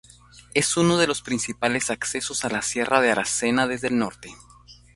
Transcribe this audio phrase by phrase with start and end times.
[0.55, 4.33] Es uno de los principales accesos a la Sierra de Aracena desde el norte.